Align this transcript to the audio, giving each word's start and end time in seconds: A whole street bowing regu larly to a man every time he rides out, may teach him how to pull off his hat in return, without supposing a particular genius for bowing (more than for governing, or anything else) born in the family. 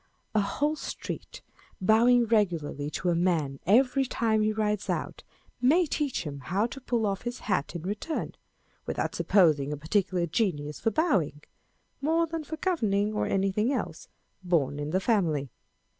A 0.33 0.41
whole 0.41 0.75
street 0.75 1.43
bowing 1.79 2.25
regu 2.25 2.59
larly 2.59 2.91
to 2.93 3.09
a 3.11 3.15
man 3.15 3.59
every 3.67 4.05
time 4.05 4.41
he 4.41 4.51
rides 4.51 4.89
out, 4.89 5.21
may 5.61 5.85
teach 5.85 6.23
him 6.23 6.39
how 6.39 6.65
to 6.65 6.81
pull 6.81 7.05
off 7.05 7.21
his 7.21 7.41
hat 7.41 7.75
in 7.75 7.83
return, 7.83 8.33
without 8.87 9.13
supposing 9.13 9.71
a 9.71 9.77
particular 9.77 10.25
genius 10.25 10.79
for 10.79 10.89
bowing 10.89 11.43
(more 12.01 12.25
than 12.25 12.43
for 12.43 12.57
governing, 12.57 13.13
or 13.13 13.27
anything 13.27 13.71
else) 13.71 14.07
born 14.43 14.79
in 14.79 14.89
the 14.89 14.99
family. 14.99 15.51